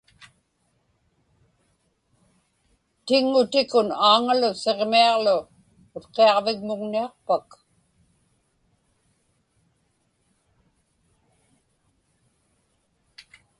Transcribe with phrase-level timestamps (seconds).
[3.05, 5.37] Tiŋŋutikun Aaŋalu Siġmiaġlu
[5.95, 7.47] Utqiaġviŋmuŋniaqpak?